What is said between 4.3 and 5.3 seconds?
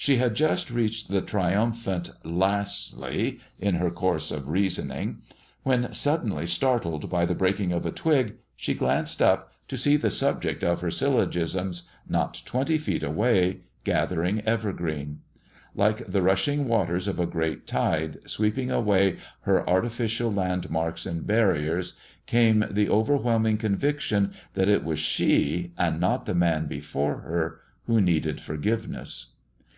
of reasoning,